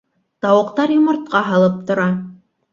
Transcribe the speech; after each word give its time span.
Тауыҡтар 0.45 0.95
йомортҡа 0.95 1.45
һалып 1.53 1.79
тора. 1.93 2.11